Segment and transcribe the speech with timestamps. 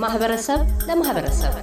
[0.00, 1.54] ከማህበረሰብ ለማህበረሰብ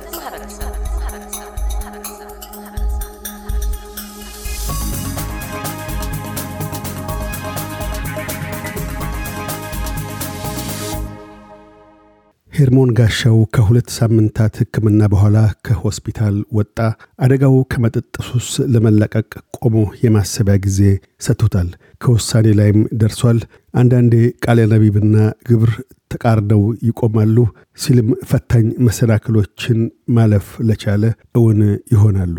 [12.54, 16.78] ሄርሞን ጋሻው ከሁለት ሳምንታት ሕክምና በኋላ ከሆስፒታል ወጣ።
[17.20, 19.30] አደጋው ከመጠጥ ሱስ ለመለቀቅ
[19.60, 20.80] ቆሞ የማሰቢያ ጊዜ
[21.22, 21.70] ሰጥቶታል።
[22.02, 23.42] ከውሳኔ ላይም ደርሷል።
[23.76, 24.14] አንዳንዴ
[24.46, 25.16] ቃለ ነቢብና
[25.50, 25.74] ግብር
[26.12, 27.38] ተቃርነው ይቆማሉ
[27.78, 29.80] ሲልም ፈታኝ መሰናክሎችን
[30.18, 31.04] ማለፍ ለቻለ
[31.36, 31.60] እውን
[31.94, 32.36] ይሆናሉ።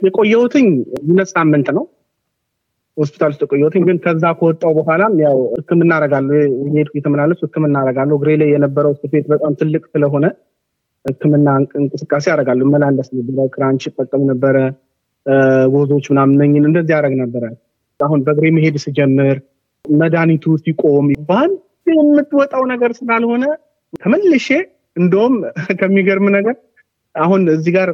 [0.00, 0.66] የቆየሁትኝ
[1.06, 1.84] ሁለት ሳምንት ነው
[2.96, 6.36] ሆስፒታል ውስጥ የቆየሁትኝ። ግን ከዛ ከወጣው በኋላም ያው ህክምና አደርጋለሁ
[6.74, 10.26] ሄድኩ የተመላለሱ ህክምና አደርጋለሁ። እግሬ ላይ የነበረው ስፌት በጣም ትልቅ ስለሆነ
[11.04, 11.48] ህክምና
[11.80, 14.56] እንቅስቃሴ አደርጋለሁ። መላለስ ነበረ፣ ክራንች ይጠቀም ነበረ፣
[15.74, 17.44] ወዞች ምናምን እንደዚህ ያደረግ ነበረ።
[18.00, 19.36] አሁን በእግሬ መሄድ ስጀምር
[19.84, 21.54] መድኃኒቱ ሲቆም በአንድ
[21.96, 23.44] የምትወጣው ነገር ስላልሆነ
[23.98, 24.48] ተመልሼ
[24.96, 25.34] እንደውም
[25.80, 26.56] ከሚገርም ነገር
[27.14, 27.88] አሁን እዚህ ጋር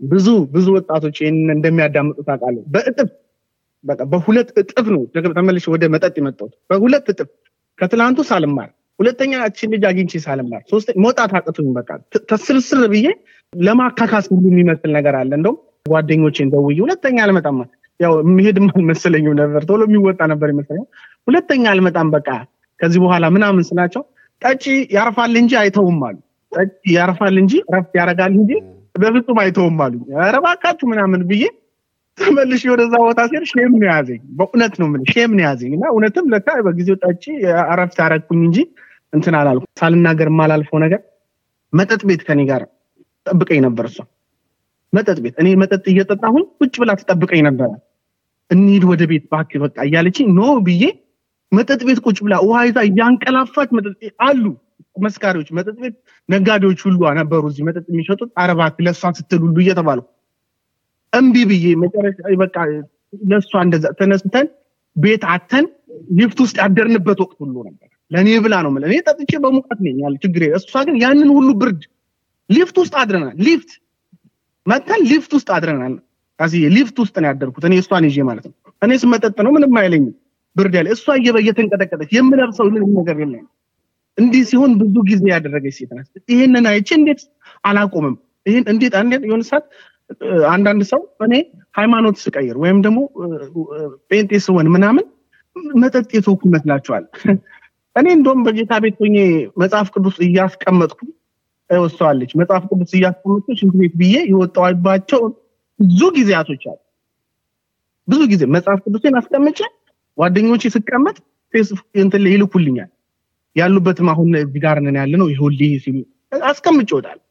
[0.00, 3.08] ብዙ ብዙ ወጣቶች ይህንን እንደሚያዳምጡ ታውቃለህ። በእጥፍ
[4.12, 5.02] በሁለት እጥፍ ነው
[5.36, 7.28] ተመልሼ ወደ መጠጥ የመጣሁት በሁለት እጥፍ
[7.78, 8.68] ከትላንቱ ሳልማር
[8.98, 11.90] ሁለተኛ እችን ልጅ አግኝቼ ሳልማር ሶስተ መውጣት አቅቶኝ በቃ
[12.30, 13.06] ተስርስር ብዬ
[13.52, 17.58] ለማካካስ ሁሉ የሚመስል ነገር አለ። እንደውም ጓደኞቼን ደውዬ ሁለተኛ አልመጣም
[18.00, 20.88] ያው የሚሄድም አልመሰለኝም ነበር ቶሎ የሚወጣ ነበር ይመስለኛል።
[21.28, 22.28] ሁለተኛ አልመጣም በቃ
[22.80, 24.02] ከዚህ በኋላ ምናምን ስላቸው
[24.42, 24.64] ጠጪ
[24.96, 26.16] ያርፋል እንጂ አይተውም አሉ።
[26.52, 28.52] ጠጪ ያርፋል እንጂ ረፍት ያደርጋል እንጂ
[28.94, 30.36] በፍጹም አይተውም አሉ። ኧረ
[30.86, 31.44] ምናምን ብዬ
[32.18, 36.26] ተመልሼ ወደዛ ቦታ ሲሄድ shame ነው ያዘኝ። በእውነት ነው የምልህ shame ነው ያዘኝ እና እውነትም
[36.32, 37.24] ለካ በጊዜው ጠጪ
[37.66, 38.58] እረፍት ያደረግኩኝ እንጂ
[39.12, 41.00] እንትን አላልኩ። ሳልናገር የማላልፈው ነገር
[41.72, 42.62] መጠጥ ቤት ከኔ ጋር
[43.26, 43.98] ጠብቀኝ ነበር። እሷ
[44.92, 47.70] መጠጥ ቤት እኔ መጠጥ እየጠጣሁኝ ቁጭ ብላ ትጠብቀኝ ነበረ።
[48.50, 50.84] እንሂድ ወደ ቤት እባክህ በቃ እያለችኝ no ብዬ
[51.52, 53.94] መጠጥ ቤት ቁጭ ብላ ውሃ ይዛ እያንቀላፋች መጠጥ
[54.26, 54.44] አሉ
[54.96, 55.94] መስካሪዎች፣ መጠጥ ቤት
[56.28, 60.00] ነጋዴዎች ሁሉ ነበሩ እዚህ መጠጥ የሚሸጡት። እባክህ ለእሷ ስትል ሁሉ እየተባሉ
[61.12, 62.16] እምቢ ብዬ መጨረሻ
[63.30, 64.46] ለእሷ እንደዛ ተነስተን
[64.96, 65.66] ቤት አጥተን
[66.18, 70.42] ሊፍት ውስጥ ያደርንበት ወቅት ሁሉ ነበር። ለእኔ ብላ ነው እኔ ጠጥቼ በሙቀት ነኝ ያለ ችግር
[70.58, 71.80] እሷ ግን ያንን ሁሉ ብርድ
[72.50, 73.70] ሊፍት ውስጥ አድረናል። ሊፍት
[74.66, 75.94] መጥተን ሊፍት ውስጥ አድረናል።
[76.74, 80.12] ሊፍት ውስጥ ነው ያደርኩት እኔ እሷን ይዤ ማለት ነው። እኔ ስመጠጥ ነው ምንም አይለኝም
[80.58, 81.04] ብርድ ያለ እሷ
[81.40, 83.44] እየተንቀጠቀጠች የምለብሰው ምንም ነገር የለም።
[84.18, 87.20] እንዲህ ሲሆን ብዙ ጊዜ ያደረገች ሴት ናት። ይሄንን አይቼ እንዴት
[87.64, 88.14] አላቆምም?
[88.46, 89.66] ይሄን እንዴት አንዴት የሆነ ሰዓት
[90.50, 91.34] አንዳንድ ሰው እኔ
[91.78, 92.98] ሃይማኖት ስቀይር ወይም ደግሞ
[94.10, 95.06] ጴንጤ ስሆን ምናምን
[95.76, 97.04] መጠጥ የተወኩ ይመስላቸዋል።
[97.96, 99.16] እኔ እንደውም በጌታ ቤት ሆኜ
[99.62, 101.00] መጽሐፍ ቅዱስ እያስቀመጥኩ
[101.70, 105.22] ወስተዋለች መጽሐፍ ቅዱስ እያስቀመጥኩ ሽንት ቤት ብዬ የወጣባቸው
[105.80, 106.78] ብዙ ጊዜያቶች አሉ።
[108.08, 109.58] ብዙ ጊዜ መጽሐፍ ቅዱሴን አስቀምጬ
[110.18, 111.16] ጓደኞቼ ስቀመጥ
[111.98, 112.90] እንትን ላይ ይልኩልኛል።
[113.56, 115.96] ያሉበትም አሁን እዚህ ጋር ነን ያለ ነው ይሁልህ ሲሉ
[116.48, 117.22] አስቀምጬ እወጣለሁ።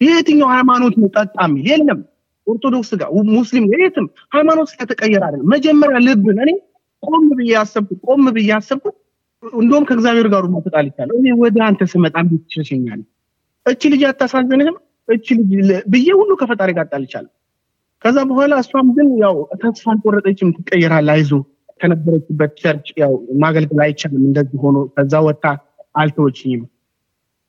[0.00, 1.36] የትኛው ሃይማኖት ነው ጠጣ
[1.68, 2.00] የለም።
[2.46, 6.50] ኦርቶዶክስ ጋር ሙስሊም የትም ሃይማኖት ስለተቀየረ አይደለም። መጀመሪያ ልብን እኔ
[7.02, 8.96] ቆም ብዬ ያሰብኩት ቆም ብዬ ያሰብኩት
[9.42, 12.44] እንደውም ከእግዚአብሔር ጋር ሁሉ ተጣልቻለሁ። እኔ ወደ አንተ ስመጣ እንዴት?
[13.66, 14.76] እቺ ልጅ አታሳዝንህም?
[15.08, 15.50] እቺ ልጅ
[15.86, 17.32] ብዬ ሁሉ ከፈጣሪ ጋር ተጣልቻለሁ።
[18.04, 21.30] ከዛ በኋላ እሷም ግን ያው ተስፋ አልቆረጠችም። ትቀየራል፣ አይዞ
[21.80, 23.12] ከነበረችበት church ያው
[23.42, 25.44] ማገልገል አይቻልም እንደዚህ ሆኖ ከዛ ወጣ
[25.94, 26.62] አልተወችኝም።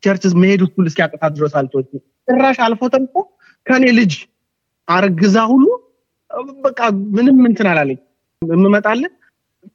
[0.03, 3.13] church መሄድ ሁሉ እስኪያቅታት ድረስ አልተወችኝም። ጭራሽ አልፎ ተርፎ
[3.65, 4.13] ከኔ ልጅ
[4.87, 5.65] አርግዛ ሁሉ
[6.65, 6.79] በቃ
[7.15, 7.99] ምንም እንትን አላለኝ።
[8.41, 9.11] የምመጣልን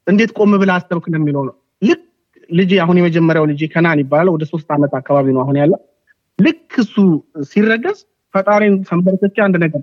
[0.07, 2.03] እንዴት ቆም ብለህ አሰብክ ነው የሚለው ነው። ልክ
[2.51, 5.81] ልጅ አሁን የመጀመሪያው ልጅ ከናን ይባላል። ወደ ሶስት ዓመት አካባቢ ነው አሁን ያለው።
[6.39, 6.95] ልክ እሱ
[7.51, 7.99] ሲረገዝ
[8.35, 9.83] ፈጣሪን ሰንበረቶች አንድ ነገር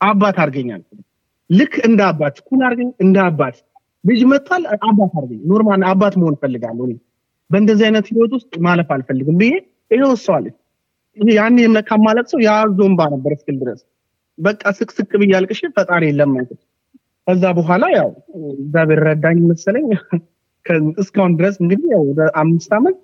[0.00, 0.82] አባት አድርገኛል።
[1.50, 3.56] ልክ እንደ አባት ኩን አድርገኝ እንደ አባት
[4.06, 6.86] ልጅ መጥቷል። አባት አድርገኝ normal አባት መሆን እፈልጋለሁ።
[7.50, 9.52] በእንደዚህ አይነት ህይወት ውስጥ ማለፍ አልፈልግም ብዬ
[9.90, 10.56] ይሄ ወሰዋለች።
[11.34, 13.80] ያን የምለካ ማለቅ ሰው የያዞ እንባ ነበር እስክል ድረስ
[14.38, 16.60] በቃ ስቅስቅ ብዬ አልቅሼ ፈጣሪ የለመንኩት።
[17.26, 18.08] ከዛ በኋላ ያው
[18.56, 19.86] እግዚአብሔር ረዳኝ መሰለኝ
[21.02, 22.02] እስካሁን ድረስ እንግዲህ ያው
[22.42, 22.96] አምስት ዓመት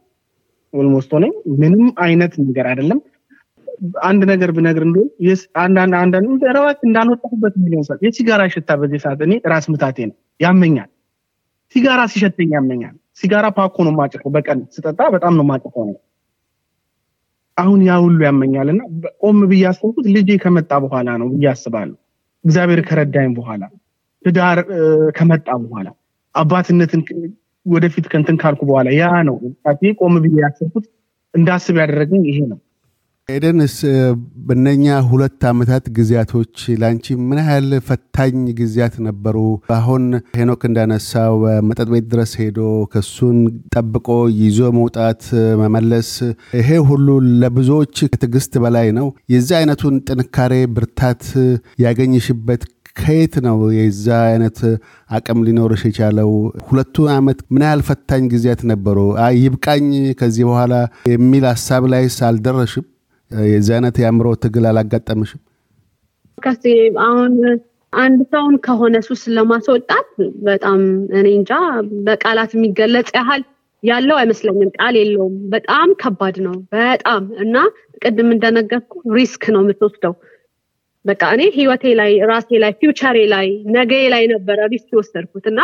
[0.72, 1.32] almost ሆነኝ።
[1.62, 3.00] ምንም አይነት ነገር አይደለም።
[4.02, 5.32] አንድ ነገር ብነግር እንደሆነ
[5.62, 6.26] አንዳንድ አንዳንድ
[6.86, 10.90] እንዳልወጣሁበት ሚሊዮን ሰዓት የሲጋራ ሽታ በዚህ ሰዓት እኔ ራስ ምታቴ ነው ያመኛል።
[11.74, 15.96] ሲጋራ ሲሸተኝ ያመኛል። ሲጋራ ፓኮ ነው ማጨሰው። በቀን ስጠጣ በጣም ነው ማጨሰው ነው።
[17.56, 18.80] አሁን ያ ሁሉ ያመኛል እና
[19.22, 21.96] ቆም ብዬ ያሰብኩት ልጄ ከመጣ በኋላ ነው ብዬ አስባለሁ።
[22.44, 23.62] እግዚአብሔር ከረዳኝ በኋላ
[24.24, 24.58] ትዳር
[25.16, 25.88] ከመጣ በኋላ
[26.34, 27.00] አባትነትን
[27.66, 29.36] ወደፊት ከንትን ካልኩ በኋላ ያ ነው
[30.00, 30.86] ቆም ብዬ ያሰብኩት
[31.34, 32.58] እንዳስብ ያደረገኝ ይሄ ነው።
[33.28, 33.74] ኤደንስ
[34.46, 39.36] በነኛ ሁለት ዓመታት ጊዜያቶች ለአንቺ ምን ያህል ፈታኝ ጊዜያት ነበሩ?
[39.76, 40.04] አሁን
[40.38, 41.36] ሄኖክ እንዳነሳው
[41.68, 42.58] መጠጥ ቤት ድረስ ሄዶ
[42.92, 43.38] ክሱን
[43.74, 44.08] ጠብቆ
[44.40, 45.22] ይዞ መውጣት
[45.62, 46.10] መመለስ፣
[46.58, 47.06] ይሄ ሁሉ
[47.42, 51.24] ለብዙዎች ከትዕግስት በላይ ነው። የዚህ አይነቱን ጥንካሬ ብርታት
[51.86, 52.64] ያገኝሽበት
[52.96, 54.58] ከየት ነው የዛ አይነት
[55.10, 56.30] አቅም ሊኖርሽ የቻለው?
[56.68, 58.98] ሁለቱ ዓመት ምን ያህል ፈታኝ ጊዜያት ነበሩ?
[59.40, 59.86] ይብቃኝ
[60.20, 60.74] ከዚህ በኋላ
[61.12, 62.86] የሚል ሀሳብ ላይስ አልደረሽም?
[63.48, 65.40] የዚህ አይነት የአእምሮ ትግል አላጋጠምሽም?
[67.04, 67.34] አሁን
[67.92, 70.08] አንድ ሰውን ከሆነ ሱስ ለማስወጣት
[70.46, 70.80] በጣም
[71.18, 71.52] እኔ እንጃ
[72.06, 73.42] በቃላት የሚገለጽ ያህል
[73.82, 77.56] ያለው አይመስለኝም። ቃል የለውም። በጣም ከባድ ነው። በጣም እና
[78.02, 80.14] ቅድም እንደነገርኩ risk ነው የምትወስደው።
[81.04, 83.46] በቃ እኔ ህይወቴ ላይ ራሴ ላይ future ኤ ላይ
[83.76, 85.60] ነገ ላይ ነበረ risk የወሰድኩት እና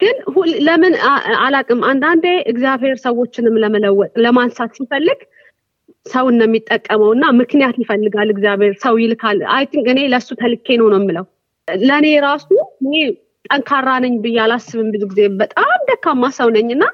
[0.00, 0.16] ግን
[0.66, 0.94] ለምን
[1.44, 5.20] አላቅም። አንዳንዴ እግዚአብሔር ሰዎችንም ለመለወጥ ለማንሳት ሲፈልግ
[6.06, 10.88] ሰውን ነው የሚጠቀመው እና ምክንያት ይፈልጋል እግዚአብሔር ሰው ይልካል። I think እኔ ለእሱ ተልኬ ነው
[10.92, 11.26] ነው የምለው።
[11.84, 12.48] ለእኔ ራሱ
[12.82, 12.94] እኔ
[13.48, 16.84] ጠንካራ ነኝ ብዬ አላስብም። ብዙ ጊዜ በጣም ደካማ ሰው ነኝ እና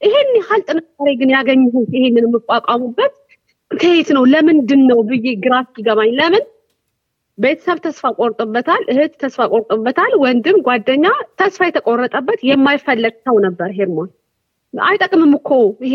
[0.00, 3.12] ይሄን ያህል ጥንካሬ ግን ያገኘሁት ይሄንን የምቋቋሙበት
[3.70, 6.44] ከየት ነው ለምንድን ነው ብዬ ግራ ሲገባኝ ለምን
[7.38, 11.06] ቤተሰብ ተስፋ ቆርጦበታል፣ እህት ተስፋ ቆርጦበታል፣ ወንድም ጓደኛ
[11.40, 14.10] ተስፋ የተቆረጠበት የማይፈለግ ሰው ነበር ሄርሞን።
[14.74, 15.50] አይጠቅምም እኮ
[15.86, 15.94] ይሄ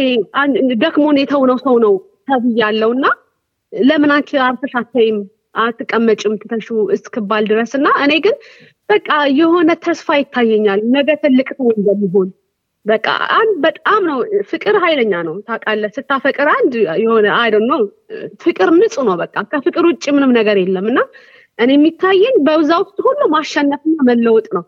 [0.82, 1.94] ደክሞን የተውነው ሰው ነው
[2.28, 3.06] ተብያለው እና
[3.74, 5.18] ለምን አንቺ አርፈሽ አታይም
[5.62, 8.36] አትቀመጭም ትተሹ እስክባል ድረስ እና እኔ ግን
[8.90, 9.10] በቃ
[9.40, 12.30] የሆነ ተስፋ ይታየኛል ነገ ትልቅ ሰው እንደሚሆን
[12.86, 13.08] በቃ
[13.38, 14.20] አንድ በጣም ነው
[14.50, 17.82] ፍቅር ኃይለኛ ነው ታውቃለህ። ስታፈቅር አንድ የሆነ አይ ነው
[18.44, 21.00] ፍቅር ንጹህ ነው። በቃ ከፍቅር ውጭ ምንም ነገር የለም እና
[21.60, 24.64] እኔ የሚታየኝ በዛ ውስጥ ሁሉ ማሸነፍና መለወጥ ነው።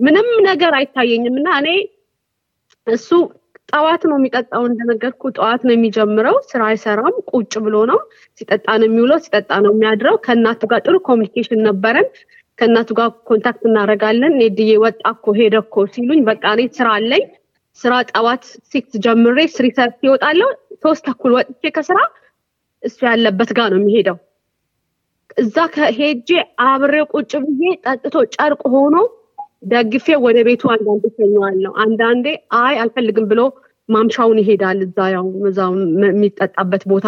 [0.00, 1.68] ምንም ነገር አይታየኝም እና እኔ
[2.86, 3.08] እሱ
[3.68, 7.98] ጠዋት ነው የሚጠጣው እንደነገርኩ ጠዋት ነው የሚጀምረው። ስራ አይሰራም፣ ቁጭ ብሎ ነው
[8.40, 12.08] ሲጠጣ ነው የሚውለው፣ ሲጠጣ ነው የሚያድረው። ከእናቱ ጋር ጥሩ communication ነበረን።
[12.58, 17.24] ከእናቱ ጋር contact እናደርጋለን። ኔድዬ ወጣ እኮ ሄደ እኮ ሲሉኝ በቃ እኔ ስራ አለኝ
[17.78, 20.48] ስራ ጠዋት ሲክስ ጀምሬ three thirty እወጣለሁ።
[20.84, 21.98] ሶስት ተኩል ወጥቼ ከስራ
[22.82, 24.16] እሱ ያለበት ጋር ነው የሚሄደው።
[25.36, 26.28] እዛ ከሄጄ
[26.66, 28.96] አብሬ ቁጭ ብዬ ጠጥቶ ጨርቅ ሆኖ
[29.62, 32.26] ደግፌ ወደ ቤቱ አንዳንዴ ተኘዋለሁ። አንዳንዴ
[32.60, 33.40] አይ አልፈልግም ብሎ
[33.88, 35.58] ማምሻውን ይሄዳል። እዛ ያው እዛ
[36.06, 37.06] የሚጠጣበት ቦታ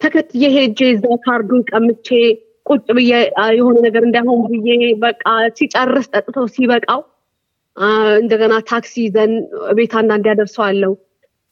[0.00, 2.08] ተከትዬ ሄጄ እዛ ካርዱን ቀምቼ
[2.66, 3.12] ቁጭ ብዬ
[3.56, 4.68] የሆነ ነገር እንዳይሆን ብዬ
[5.04, 5.24] በቃ
[5.58, 7.00] ሲጨርስ ጠጥቶ ሲበቃው
[8.20, 9.32] እንደገና ታክሲ ይዘን
[9.76, 10.92] ቤት አንዳንድ ያደርሰዋለው።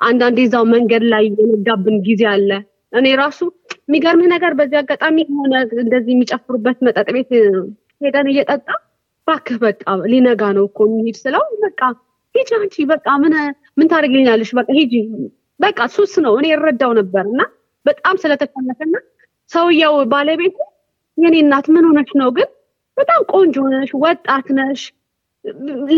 [0.01, 2.51] አንዳንዴ እዛው መንገድ ላይ የነጋብን ጊዜ አለ።
[2.93, 3.39] እኔ ራሱ
[3.83, 5.55] የሚገርምህ ነገር በዚህ አጋጣሚ የሆነ
[5.85, 7.31] እንደዚህ የሚጨፍሩበት መጠጥ ቤት
[8.01, 8.67] ሄደን እየጠጣ
[9.27, 11.81] ባክህ በቃ ሊነጋ ነው እኮ የሚሄድ ስለው በቃ
[12.35, 13.35] ሂጂ አንቺ በቃ ምን
[13.79, 14.51] ምን ታደርግልኛለሽ?
[14.59, 14.95] በቃ ሂጂ
[15.61, 17.43] በቃ ሱስ ነው። እኔ እረዳው ነበር እና
[17.87, 18.95] በጣም ስለተከለፈና
[19.51, 20.57] ሰውየው ባለቤቱ
[21.19, 22.49] የኔ እናት ምን ሆነች ነው ግን
[22.97, 24.83] በጣም ቆንጆ ነሽ፣ ወጣት ነሽ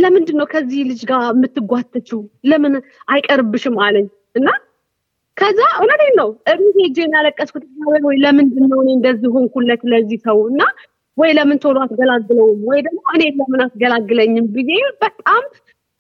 [0.03, 2.19] ለምንድን ነው ከዚህ ልጅ ጋር የምትጓተችው?
[2.45, 2.75] ለምን
[3.09, 4.49] አይቀርብሽም አለኝ እና
[5.37, 7.65] ከዛ እውነቴን ነው እቤት ያለቀስኩት
[8.07, 10.63] ወይ ለምንድን ነው እኔ እንደዚህ ሆንኩለት ለዚህ ሰው እና
[11.19, 14.73] ወይ ለምን ቶሎ አትገላግለውም ወይ ደግሞ እኔ ለምን አትገላግለኝም ብዬ
[15.03, 15.43] በጣም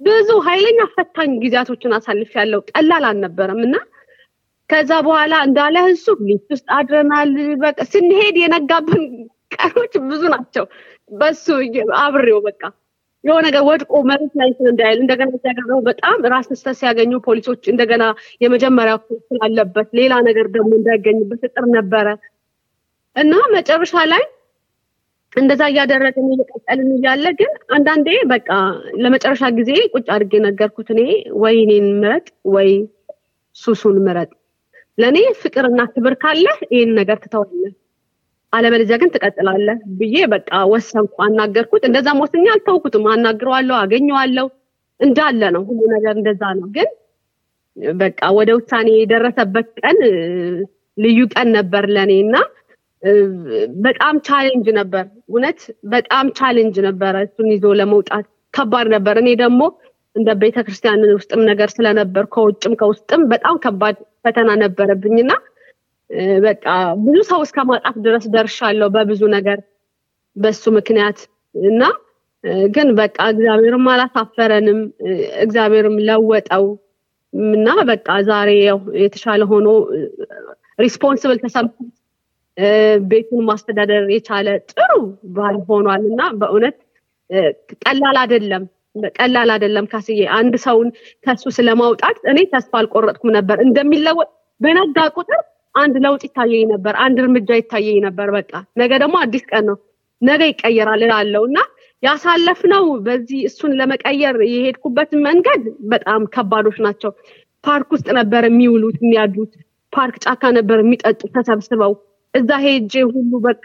[0.01, 3.77] ብዙ ኃይለኛ ፈታኝ ጊዜያቶችን አሳልፍ ያለው ቀላል አልነበረም እና
[4.71, 7.31] ከዛ በኋላ እንዳለ እሱ ሊፍት ውስጥ አድረናል።
[7.63, 9.05] በቃ ስንሄድ የነጋብን
[9.55, 10.65] ቀኖች ብዙ ናቸው።
[11.13, 11.47] በሱ
[12.01, 12.63] አብሬው በቃ
[13.25, 18.05] የሆነ ነገር ወድቆ መሬት ላይ እንዳይል እንደገና ሲያገረው በጣም ራስ ስተት ሲያገኙ ፖሊሶች እንደገና
[18.45, 18.95] የመጀመሪያ
[19.29, 22.07] ስላለበት ሌላ ነገር ደግሞ እንዳይገኝበት እጥር ነበረ
[23.17, 24.23] እና መጨረሻ ላይ
[25.33, 28.49] እንደዛ እያደረግን እየቀጠልን እያለ ግን አንዳንዴ በቃ
[29.03, 31.01] ለመጨረሻ ጊዜ ቁጭ አድርጌ ነገርኩት። እኔ
[31.43, 32.71] ወይ እኔን ምረጥ ወይ
[33.57, 34.31] ሱሱን ምረጥ።
[34.99, 37.75] ለእኔ ፍቅርና ክብር ካለ ይህን ነገር ትተዋለህ
[38.53, 44.47] አለበለዚያ ግን ትቀጥላለህ ብዬ በቃ ወሰንኩ። አናገርኩት። እንደዛም ወስኜ አልተውኩትም። አናግረዋለሁ፣ አገኘዋለሁ።
[45.01, 46.89] እንዳለ ነው ሁሉ ነገር እንደዛ ነው። ግን
[47.97, 49.99] በቃ ወደ ውሳኔ የደረሰበት ቀን
[50.97, 52.37] ልዩ ቀን ነበር ለእኔ እና
[53.83, 55.61] በጣም challenge ነበር። እውነት
[55.93, 59.61] በጣም challenge ነበረ። እሱን ይዞ ለመውጣት ከባድ ነበር። እኔ ደግሞ
[60.17, 65.33] እንደ ቤተክርስቲያን ውስጥም ነገር ስለነበር ከውጭም ከውስጥም በጣም ከባድ ፈተና ነበረብኝና
[66.45, 66.65] በቃ
[67.05, 69.59] ብዙ ሰው እስከ ማጣት ድረስ ደርሻለሁ በብዙ ነገር
[70.37, 71.19] በሱ ምክንያት
[71.55, 71.83] እና
[72.75, 74.81] ግን በቃ እግዚአብሔርም አላሳፈረንም፣
[75.45, 76.67] እግዚአብሔርም ለወጠው
[77.53, 78.51] እና በቃ ዛሬ
[79.03, 79.67] የተሻለ ሆኖ
[80.79, 81.88] responsible ተሰምቶት
[83.11, 84.91] ቤቱን ማስተዳደር የቻለ ጥሩ
[85.37, 86.77] ባል ሆኗል እና በእውነት
[87.83, 88.65] ቀላል አይደለም
[89.17, 90.89] ቀላል አይደለም። ካስዬ አንድ ሰውን
[91.25, 94.29] ከሱ ስለማውጣት እኔ ተስፋ አልቆረጥኩም ነበር እንደሚለወጥ
[94.61, 95.43] በነጋ ቁጥር
[95.75, 99.77] አንድ ለውጥ ይታየኝ ነበር፣ አንድ እርምጃ ይታየኝ ነበር። በቃ ነገ ደግሞ አዲስ ቀን ነው፣
[100.23, 101.59] ነገ ይቀየራል እላለሁ እና
[102.03, 105.63] ያሳለፍነው በዚህ እሱን ለመቀየር የሄድኩበት መንገድ
[105.93, 107.13] በጣም ከባዶች ናቸው።
[107.65, 109.53] ፓርክ ውስጥ ነበር የሚውሉት የሚያዱት፣
[109.93, 111.93] ፓርክ ጫካ ነበር የሚጠጡ ተሰብስበው።
[112.39, 113.65] እዛ ሄጄ ሁሉ በቃ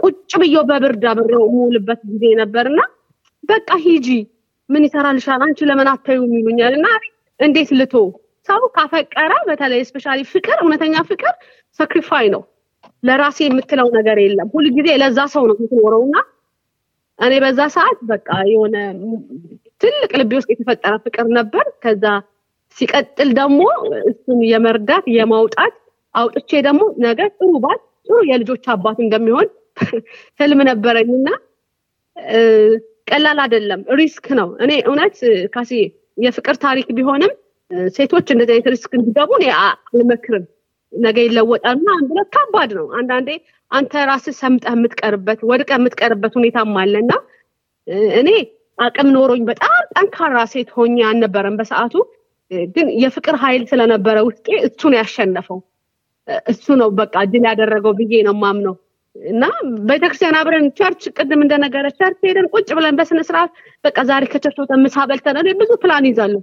[0.00, 2.80] ቁጭ ብየው በብርድ አብሬው የምውልበት ጊዜ ነበር እና
[3.44, 4.08] በቃ ሂጂ
[4.68, 5.40] ምን ይሰራልሻል?
[5.46, 6.86] አንቺ ለምን አታዩ የሚሉኛል እና
[7.40, 7.94] እንዴት ልቶ?
[8.48, 11.32] ሰው ካፈቀረ በተለይ specially ፍቅር እውነተኛ ፍቅር
[11.78, 12.42] sacrifice ነው።
[13.02, 16.16] ለራሴ የምትለው ነገር የለም። ሁልጊዜ ለዛ ሰው ነው የምትኖረው። እና
[17.18, 18.76] እኔ በዛ ሰዓት በቃ የሆነ
[19.80, 22.04] ትልቅ ልቤ ውስጥ የተፈጠረ ፍቅር ነበር። ከዛ
[22.76, 23.60] ሲቀጥል ደግሞ
[24.10, 25.74] እሱን የመርዳት የማውጣት
[26.14, 29.48] አውጥቼ ደግሞ ነገ ጥሩ ባል ጥሩ የልጆች አባት እንደሚሆን
[30.40, 31.28] ህልም ነበረኝና
[33.10, 35.16] ቀላል አይደለም risk ነው። እኔ እውነት
[35.54, 35.72] ካሳ
[36.18, 37.32] የፍቅር ታሪክ ቢሆንም
[37.94, 40.44] ሴቶች እንደዚህ አይነት risk እንዲገቡ አልመክርም።
[40.92, 43.30] ነገ ይለወጣል ና አንድ ከባድ ነው። አንዳንዴ
[43.70, 47.10] አንተ ራስህ ሰምጠህ የምትቀርበት ወድቀህ የምትቀርበት ሁኔታም አለና
[48.20, 48.30] እኔ
[48.78, 51.94] አቅም ኖሮኝ በጣም ጠንካራ ሴት ሆኜ አልነበረም በሰዓቱ።
[52.74, 55.58] ግን የፍቅር ኃይል ስለነበረ ውስጤ እሱን ያሸነፈው
[56.50, 58.74] እሱ ነው በቃ ድል ያደረገው ብዬ ነው ማምነው
[59.16, 59.44] እና
[59.88, 63.50] ቤተክርስቲያን አብረን church ቅድም እንደነገረ church ሄደን ቁጭ ብለን በስነ ስርዓት
[63.84, 66.40] በቃ ዛሬ ከ church ወተን ምሳ በልተን ብዙ ፕላን ይዛለሁ።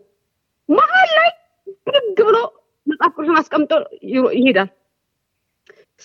[0.69, 1.29] መሀል ላይ
[1.87, 2.37] ብድግ ብሎ
[2.87, 3.71] መጽሐፍ ቅዱስን አስቀምጦ
[4.37, 4.69] ይሄዳል።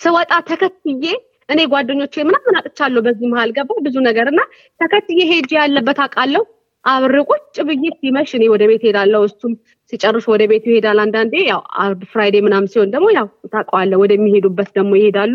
[0.00, 1.04] ስወጣ ተከትዬ
[1.48, 4.40] እኔ ጓደኞቼ ምናምን አጥቻለሁ በዚህ መሀል ገባ ብዙ ነገር እና
[4.80, 6.42] ተከትዬ ሄጄ ያለበት አውቃለሁ
[6.84, 9.52] አብሬ ቁጭ ብዬ ሲመሽ እኔ ወደ ቤት ሄዳለሁ እሱም
[9.92, 14.92] ሲጨርስ ወደ ቤቱ ይሄዳል። አንዳንዴ ያው አርብ Friday ምናምን ሲሆን ደግሞ ያው ታውቀዋለህ ወደሚሄዱበት ደግሞ
[15.00, 15.34] ይሄዳሉ።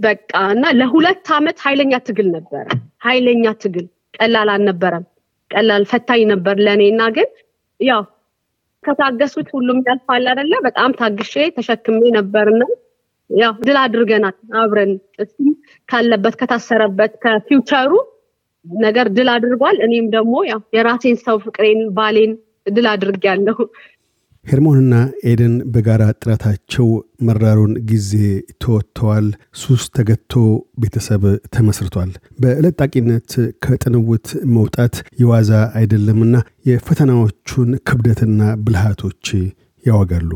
[0.00, 2.66] በቃ እና ለሁለት አመት ኃይለኛ ትግል ነበረ።
[3.04, 3.86] ኃይለኛ ትግል።
[4.18, 5.04] ቀላል አልነበረም።
[5.50, 7.28] ቀላል ፈታኝ ነበር ለእኔ እና ግን
[7.80, 8.02] ያው
[8.84, 12.62] ከታገሱት ሁሉም ያልፋል አደለ በጣም ታግሼ ተሸክሜ ነበርና
[13.30, 14.92] ያው ድል አድርገናል አብረን።
[15.22, 15.50] እሱም
[15.88, 17.90] ካለበት ከታሰረበት ከፊውቸሩ
[18.66, 22.32] ነገር ድል አድርጓል እኔም ደግሞ ያው የራሴን ሰው ፍቅሬን ባሌን
[22.68, 23.58] ድል አድርግ ያለሁ
[24.44, 24.94] ሄርሞንና
[25.30, 26.86] ኤደን በጋራ ጥረታቸው
[27.26, 28.12] መራሩን ጊዜ
[28.62, 30.32] ተወጥተዋል። ሱስ ተገቶ
[30.82, 32.10] ቤተሰብ ተመስርቷል።
[32.42, 33.30] በለጣቂነት
[33.64, 34.26] ከጥንውት
[34.56, 35.50] መውጣት የዋዛ
[35.80, 36.34] አይደለምና
[36.70, 39.28] የፈተናዎቹን ክብደትና ብልሃቶች
[39.84, 40.30] ያዋጋሉ።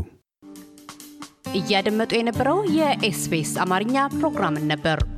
[1.57, 4.99] እያደመጡ የነበረው የኤስቢኤስ አማርኛ ፕሮግራምን ነበር።